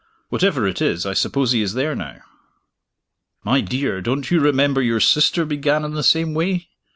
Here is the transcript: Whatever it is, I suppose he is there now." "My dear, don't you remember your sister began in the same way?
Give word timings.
Whatever 0.29 0.65
it 0.67 0.81
is, 0.81 1.05
I 1.05 1.13
suppose 1.13 1.51
he 1.51 1.61
is 1.61 1.75
there 1.75 1.93
now." 1.95 2.21
"My 3.43 3.61
dear, 3.61 4.01
don't 4.01 4.31
you 4.31 4.39
remember 4.39 4.81
your 4.81 4.99
sister 4.99 5.45
began 5.45 5.85
in 5.85 5.93
the 5.93 6.01
same 6.01 6.33
way? 6.33 6.69